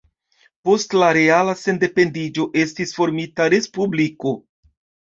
Post 0.69 0.95
la 1.01 1.09
reala 1.17 1.55
sendependiĝo 1.65 2.49
estis 2.65 2.99
formita 2.99 3.51
Respubliko. 3.57 4.37